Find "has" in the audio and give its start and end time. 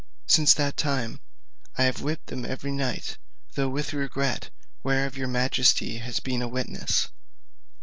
5.99-6.19